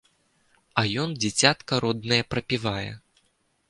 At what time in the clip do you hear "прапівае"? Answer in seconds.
2.35-2.91